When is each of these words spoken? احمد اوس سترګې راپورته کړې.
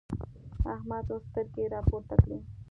احمد 0.73 1.05
اوس 1.11 1.23
سترګې 1.31 1.63
راپورته 1.73 2.15
کړې. 2.23 2.37